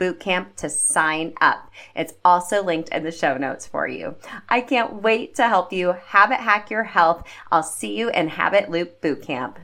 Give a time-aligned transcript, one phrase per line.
[0.00, 1.70] bootcamp to sign up.
[1.94, 4.16] It's also linked in the show notes for you.
[4.48, 7.22] I can't wait to help you habit hack your health.
[7.52, 9.56] I'll see you in Habit Loop Bootcamp.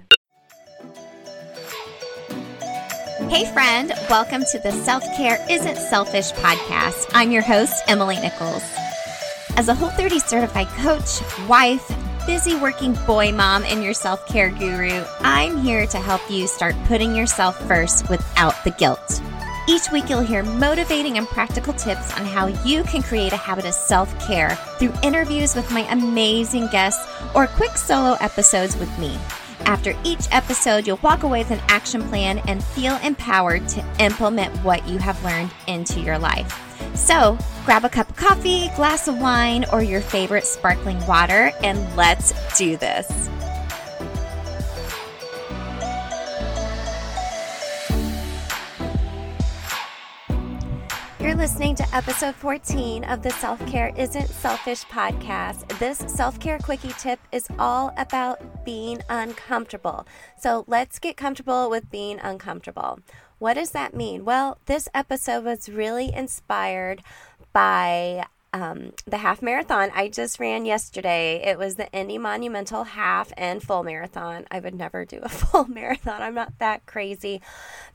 [3.31, 7.11] Hey, friend, welcome to the Self Care Isn't Selfish podcast.
[7.15, 8.63] I'm your host, Emily Nichols.
[9.57, 11.91] As a Whole 30 certified coach, wife,
[12.27, 16.75] busy working boy mom, and your self care guru, I'm here to help you start
[16.85, 19.23] putting yourself first without the guilt.
[19.69, 23.65] Each week, you'll hear motivating and practical tips on how you can create a habit
[23.65, 27.05] of self care through interviews with my amazing guests
[27.35, 29.19] or quick solo episodes with me.
[29.65, 34.55] After each episode, you'll walk away with an action plan and feel empowered to implement
[34.59, 36.63] what you have learned into your life.
[36.95, 41.97] So, grab a cup of coffee, glass of wine, or your favorite sparkling water, and
[41.97, 43.29] let's do this.
[51.27, 55.67] You're listening to episode 14 of the Self Care Isn't Selfish podcast.
[55.81, 60.07] This self care quickie tip is all about being uncomfortable.
[60.39, 63.01] So let's get comfortable with being uncomfortable.
[63.41, 64.25] What does that mean?
[64.25, 67.03] Well, this episode was really inspired
[67.53, 68.27] by
[68.57, 71.43] um, the half marathon I just ran yesterday.
[71.45, 74.47] It was the Indy Monumental half and full marathon.
[74.51, 76.23] I would never do a full marathon.
[76.23, 77.43] I'm not that crazy.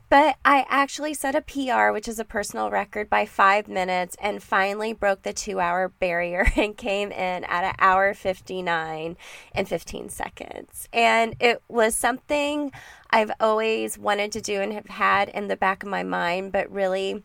[0.08, 4.40] But I actually set a PR, which is a personal record, by five minutes and
[4.40, 9.16] finally broke the two hour barrier and came in at an hour 59
[9.54, 10.88] and 15 seconds.
[10.92, 12.70] And it was something
[13.10, 16.70] I've always wanted to do and have had in the back of my mind, but
[16.70, 17.24] really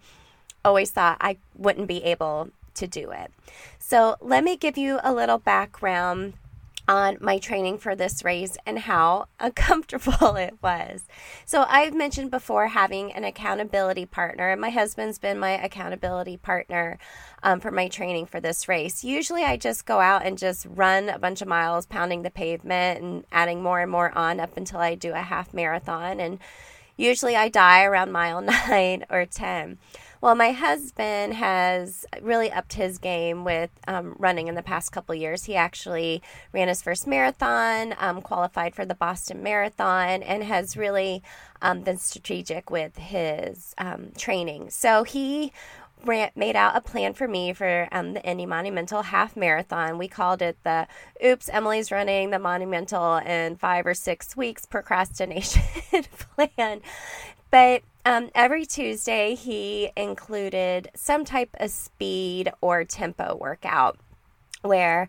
[0.65, 3.31] always thought I wouldn't be able to do it.
[3.79, 6.33] So, let me give you a little background
[6.87, 11.03] on my training for this race and how uncomfortable it was.
[11.45, 16.97] So, I've mentioned before having an accountability partner, and my husband's been my accountability partner
[17.43, 19.03] um, for my training for this race.
[19.03, 23.01] Usually, I just go out and just run a bunch of miles, pounding the pavement
[23.01, 26.19] and adding more and more on up until I do a half marathon.
[26.19, 26.39] And
[26.97, 29.77] usually, I die around mile nine or 10.
[30.19, 35.13] Well, my husband has really upped his game with um, running in the past couple
[35.13, 35.43] years.
[35.43, 41.21] He actually ran his first marathon, um, qualified for the Boston Marathon, and has really
[41.61, 44.71] um, been strategic with his um, training.
[44.71, 45.53] So he
[46.05, 49.97] made out a plan for me for um, the Indy Monumental Half Marathon.
[49.97, 50.87] We called it the
[51.23, 55.63] Oops, Emily's Running the Monumental in Five or Six Weeks Procrastination
[56.35, 56.81] Plan.
[57.51, 63.97] But um, every Tuesday, he included some type of speed or tempo workout
[64.61, 65.07] where,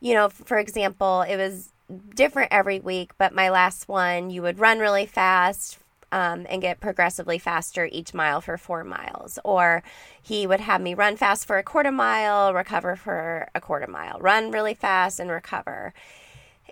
[0.00, 1.72] you know, for example, it was
[2.14, 5.78] different every week, but my last one, you would run really fast
[6.12, 9.38] um, and get progressively faster each mile for four miles.
[9.44, 9.82] Or
[10.20, 14.18] he would have me run fast for a quarter mile, recover for a quarter mile,
[14.20, 15.92] run really fast and recover.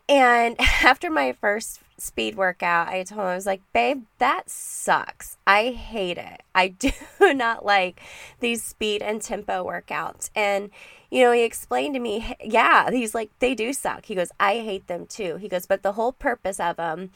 [0.09, 5.37] And after my first speed workout, I told him, I was like, babe, that sucks.
[5.47, 6.43] I hate it.
[6.55, 8.01] I do not like
[8.41, 10.31] these speed and tempo workouts.
[10.35, 10.71] And,
[11.11, 14.07] you know, he explained to me, yeah, he's like, they do suck.
[14.07, 15.37] He goes, I hate them too.
[15.37, 17.11] He goes, but the whole purpose of them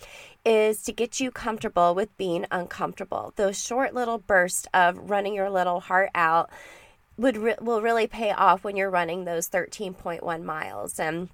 [0.44, 3.32] is to get you comfortable with being uncomfortable.
[3.36, 6.50] Those short little bursts of running your little heart out
[7.16, 11.00] would re- will really pay off when you're running those 13.1 miles.
[11.00, 11.28] And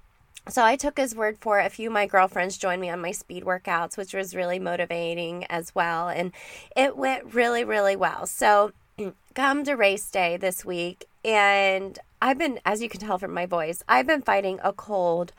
[0.47, 1.65] so I took his word for it.
[1.65, 5.45] A few of my girlfriends joined me on my speed workouts, which was really motivating
[5.45, 6.07] as well.
[6.09, 6.31] And
[6.75, 8.27] it went really, really well.
[8.27, 8.71] So
[9.35, 11.05] come to race day this week.
[11.23, 15.33] And I've been, as you can tell from my voice, I've been fighting a cold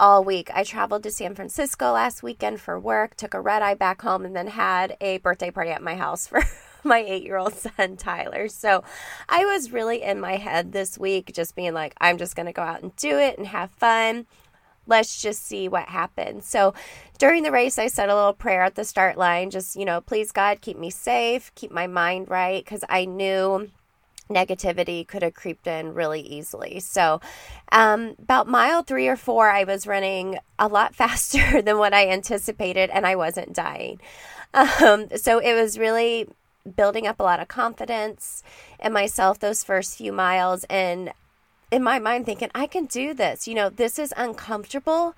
[0.00, 0.50] all week.
[0.54, 4.24] I traveled to San Francisco last weekend for work, took a red eye back home,
[4.24, 6.42] and then had a birthday party at my house for
[6.84, 8.48] my eight year old son, Tyler.
[8.48, 8.82] So
[9.28, 12.52] I was really in my head this week, just being like, I'm just going to
[12.52, 14.26] go out and do it and have fun
[14.88, 16.46] let's just see what happens.
[16.46, 16.74] So
[17.18, 20.00] during the race, I said a little prayer at the start line, just, you know,
[20.00, 23.70] please God, keep me safe, keep my mind right, because I knew
[24.28, 26.80] negativity could have creeped in really easily.
[26.80, 27.20] So,
[27.72, 32.08] um, about mile three or four, I was running a lot faster than what I
[32.08, 34.00] anticipated, and I wasn't dying.
[34.54, 36.28] Um, so, it was really
[36.76, 38.42] building up a lot of confidence
[38.78, 40.64] in myself those first few miles.
[40.64, 41.12] And
[41.70, 43.46] in my mind thinking, I can do this.
[43.46, 45.14] You know, this is uncomfortable,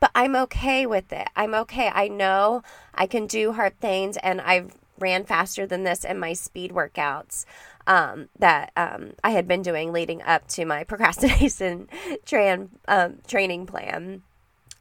[0.00, 1.28] but I'm okay with it.
[1.36, 1.90] I'm okay.
[1.92, 2.62] I know
[2.94, 7.44] I can do hard things, and I've ran faster than this in my speed workouts
[7.86, 11.88] um, that um, I had been doing leading up to my procrastination
[12.24, 14.22] tran, um, training plan.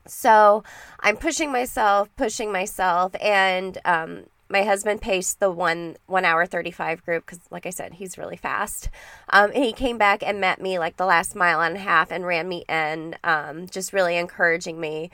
[0.07, 0.63] So
[0.99, 7.03] I'm pushing myself, pushing myself, and um, my husband paced the one one hour 35
[7.03, 8.89] group because like i said he's really fast.
[9.29, 12.11] Um, and he came back and met me like the last mile and a half
[12.11, 15.09] and ran me in um, just really encouraging me.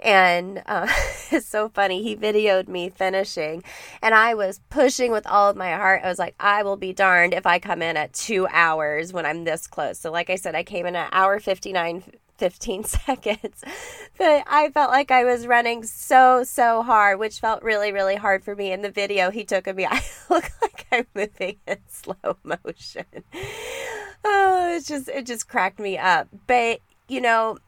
[0.00, 0.88] And uh,
[1.30, 3.62] it's so funny he videoed me finishing
[4.02, 6.02] and i was pushing with all of my heart.
[6.04, 9.26] I was like i will be darned if i come in at two hours when
[9.26, 9.98] i'm this close.
[9.98, 12.02] So like i said i came in at hour 59
[12.42, 13.62] 15 seconds.
[14.18, 18.42] But I felt like I was running so, so hard, which felt really, really hard
[18.42, 18.72] for me.
[18.72, 23.04] In the video he took of me, I look like I'm moving in slow motion.
[24.24, 26.26] Oh, it just, it just cracked me up.
[26.48, 27.58] But, you know,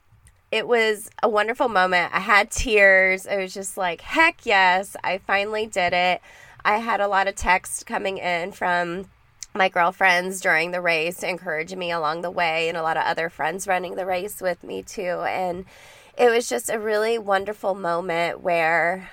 [0.51, 2.13] it was a wonderful moment.
[2.13, 3.29] I had tears.
[3.29, 6.21] I was just like, heck yes, I finally did it.
[6.65, 9.07] I had a lot of texts coming in from
[9.57, 13.29] my girlfriends during the race encouraged me along the way and a lot of other
[13.29, 15.65] friends running the race with me too and
[16.19, 19.11] it was just a really wonderful moment where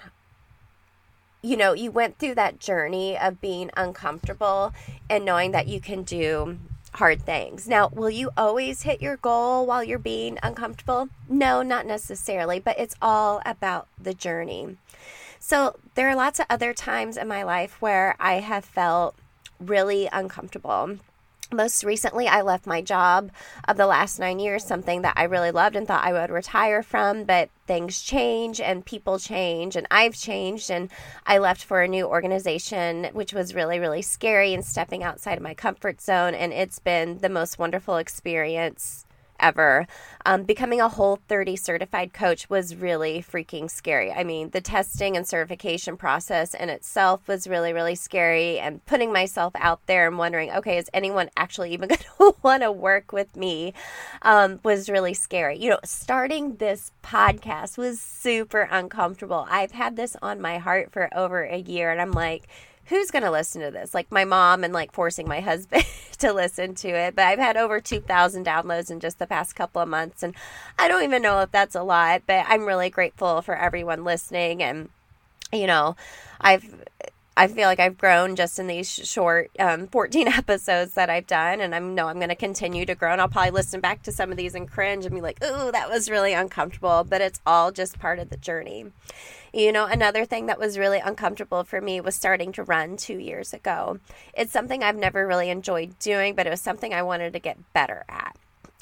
[1.44, 4.74] you know you went through that journey of being uncomfortable
[5.10, 6.58] and knowing that you can do
[6.96, 7.70] hard things.
[7.70, 11.08] Now, will you always hit your goal while you're being uncomfortable?
[11.30, 14.78] No, not necessarily, but it's all about the journey.
[15.40, 19.16] So, there are lots of other times in my life where I have felt
[19.62, 20.98] really uncomfortable.
[21.54, 23.30] Most recently, I left my job
[23.68, 26.82] of the last nine years, something that I really loved and thought I would retire
[26.82, 30.72] from, but things change and people change, and I've changed.
[30.72, 30.90] And
[31.26, 35.44] I left for a new organization, which was really, really scary and stepping outside of
[35.44, 36.36] my comfort zone.
[36.36, 39.06] And it's been the most wonderful experience
[39.42, 39.88] ever.
[40.26, 44.12] Um, becoming a whole 30 certified coach was really freaking scary.
[44.12, 48.60] I mean, the testing and certification process in itself was really, really scary.
[48.60, 52.64] And putting myself out there and wondering, okay, is anyone actually even going to want
[52.64, 53.74] to work with me
[54.22, 55.58] um, was really scary.
[55.58, 59.48] You know, starting this podcast was super uncomfortable.
[59.50, 62.48] I've had this on my heart for over a year, and I'm like,
[62.92, 63.94] who's going to listen to this?
[63.94, 65.86] Like my mom and like forcing my husband
[66.20, 67.16] to listen to it.
[67.16, 70.22] But I've had over 2,000 downloads in just the past couple of months.
[70.22, 70.36] And
[70.78, 74.62] I don't even know if that's a lot, but I'm really grateful for everyone listening.
[74.62, 74.90] And,
[75.52, 75.96] you know,
[76.40, 76.84] I've.
[77.38, 81.62] I feel like I've grown just in these short um, 14 episodes that I've done,
[81.62, 83.12] and I know I'm going to continue to grow.
[83.12, 85.72] And I'll probably listen back to some of these and cringe and be like, "Ooh,
[85.72, 88.88] that was really uncomfortable," but it's all just part of the journey.
[89.54, 93.18] You know, another thing that was really uncomfortable for me was starting to run two
[93.18, 94.00] years ago.
[94.34, 97.74] It's something I've never really enjoyed doing, but it was something I wanted to get
[97.74, 98.36] better at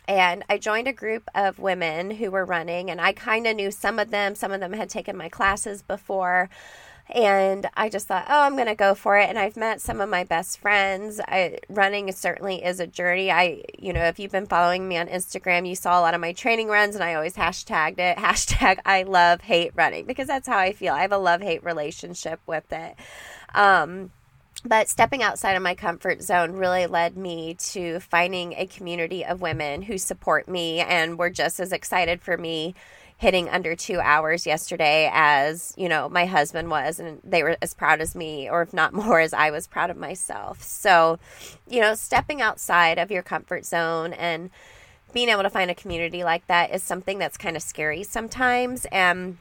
[0.10, 3.70] and I joined a group of women who were running, and I kind of knew
[3.70, 4.34] some of them.
[4.34, 6.50] Some of them had taken my classes before,
[7.10, 9.30] and I just thought, oh, I'm going to go for it.
[9.30, 11.20] And I've met some of my best friends.
[11.28, 13.32] I, running certainly is a journey.
[13.32, 16.22] I, you know, if you've been following me on Instagram, you saw a lot of
[16.22, 18.18] my training runs, and I always hashtagged it.
[18.30, 20.94] Hashtag I love hate running because that's how I feel.
[20.94, 22.96] I have a love hate relationship with it.
[23.56, 24.12] Um,
[24.64, 29.42] but stepping outside of my comfort zone really led me to finding a community of
[29.42, 32.76] women who support me and were just as excited for me
[33.20, 37.74] hitting under two hours yesterday as, you know, my husband was, and they were as
[37.74, 40.64] proud as me, or if not more, as I was proud of myself.
[40.64, 41.20] So,
[41.68, 44.50] you know, stepping outside of your comfort zone and
[45.12, 48.86] being able to find a community like that is something that's kind of scary sometimes.
[48.90, 49.38] And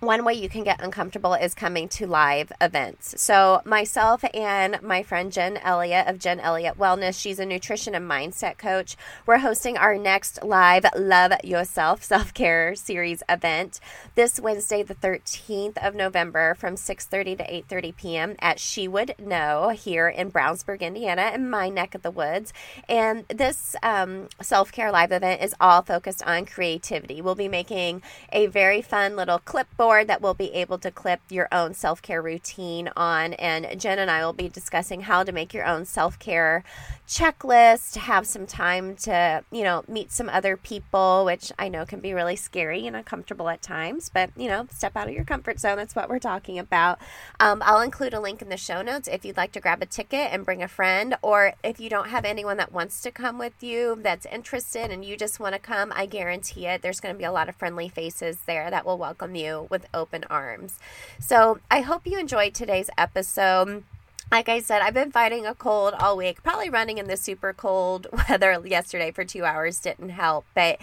[0.00, 3.20] one way you can get uncomfortable is coming to live events.
[3.20, 8.10] So, myself and my friend Jen Elliott of Jen Elliott Wellness, she's a nutrition and
[8.10, 8.96] mindset coach.
[9.26, 13.78] We're hosting our next live Love Yourself Self Care Series event
[14.14, 18.36] this Wednesday, the 13th of November, from 6:30 to 8:30 p.m.
[18.40, 22.54] at She Wood Know here in Brownsburg, Indiana, in my neck of the woods.
[22.88, 27.20] And this um, self care live event is all focused on creativity.
[27.20, 28.00] We'll be making
[28.32, 32.22] a very fun little clipboard that we'll be able to clip your own self care
[32.22, 33.34] routine on.
[33.34, 36.64] And Jen and I will be discussing how to make your own self care
[37.10, 41.98] checklist, have some time to, you know, meet some other people, which I know can
[41.98, 45.58] be really scary and uncomfortable at times, but, you know, step out of your comfort
[45.58, 45.76] zone.
[45.76, 47.00] That's what we're talking about.
[47.40, 49.86] Um, I'll include a link in the show notes if you'd like to grab a
[49.86, 53.38] ticket and bring a friend, or if you don't have anyone that wants to come
[53.38, 56.80] with you that's interested and you just want to come, I guarantee it.
[56.80, 59.79] There's going to be a lot of friendly faces there that will welcome you with
[59.92, 60.78] open arms.
[61.18, 63.84] So I hope you enjoyed today's episode
[64.30, 66.42] like I said, I've been fighting a cold all week.
[66.42, 70.46] Probably running in the super cold weather yesterday for two hours didn't help.
[70.54, 70.78] But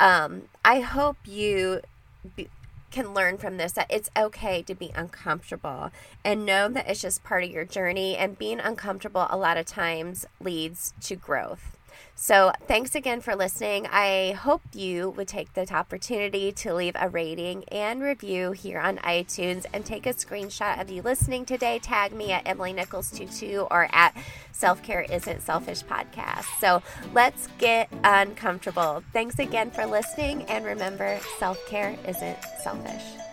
[0.00, 1.82] um, I hope you
[2.36, 2.48] be,
[2.90, 5.90] can learn from this that it's okay to be uncomfortable
[6.24, 8.16] and know that it's just part of your journey.
[8.16, 11.77] And being uncomfortable a lot of times leads to growth.
[12.14, 13.86] So, thanks again for listening.
[13.86, 18.98] I hope you would take the opportunity to leave a rating and review here on
[18.98, 21.78] iTunes and take a screenshot of you listening today.
[21.78, 24.16] Tag me at Emily Nichols 22 or at
[24.50, 26.46] Self Care Isn't Selfish podcast.
[26.58, 26.82] So,
[27.14, 29.04] let's get uncomfortable.
[29.12, 30.42] Thanks again for listening.
[30.44, 33.27] And remember, self care isn't selfish.